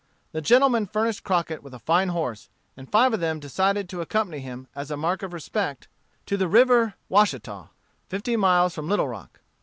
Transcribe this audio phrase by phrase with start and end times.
[0.31, 4.39] The gentlemen furnished Crockett with a fine horse, and five of them decided to accompany
[4.39, 5.87] him, as a mark of respect,
[6.25, 7.69] to the River Washita,
[8.09, 9.41] fifty miles from Little Rock.